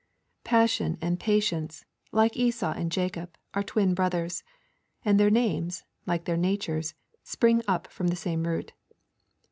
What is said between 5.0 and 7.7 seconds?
And their names, like their natures, spring